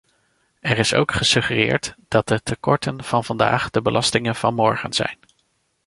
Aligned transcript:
Er 0.59 0.77
is 0.77 0.93
ook 0.93 1.11
gesuggereerd 1.13 1.95
dat 2.07 2.27
de 2.27 2.41
tekorten 2.43 3.03
van 3.03 3.23
vandaag 3.23 3.69
de 3.69 3.81
belastingen 3.81 4.35
van 4.35 4.53
morgen 4.55 4.93
zijn. 4.93 5.17